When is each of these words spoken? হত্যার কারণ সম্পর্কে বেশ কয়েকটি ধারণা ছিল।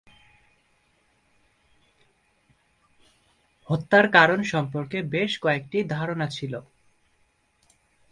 হত্যার 3.69 4.05
কারণ 4.11 4.39
সম্পর্কে 4.43 4.97
বেশ 5.03 5.31
কয়েকটি 5.39 5.77
ধারণা 5.89 6.27
ছিল। 6.27 6.53